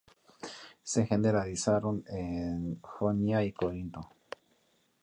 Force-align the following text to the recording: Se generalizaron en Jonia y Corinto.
Se 0.81 1.05
generalizaron 1.05 2.03
en 2.07 2.79
Jonia 2.81 3.43
y 3.43 3.51
Corinto. 3.51 4.09